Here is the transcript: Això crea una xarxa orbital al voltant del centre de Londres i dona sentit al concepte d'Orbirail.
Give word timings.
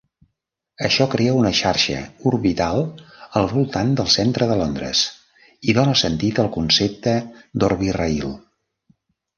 Això 0.87 1.05
crea 1.15 1.35
una 1.39 1.51
xarxa 1.59 1.99
orbital 2.31 2.81
al 3.41 3.47
voltant 3.53 3.93
del 4.01 4.09
centre 4.15 4.49
de 4.53 4.59
Londres 4.63 5.05
i 5.71 5.77
dona 5.81 5.95
sentit 6.05 6.43
al 6.47 6.53
concepte 6.59 7.17
d'Orbirail. 7.61 8.39